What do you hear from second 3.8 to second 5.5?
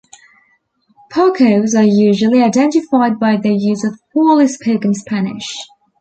of poorly-spoken Spanish.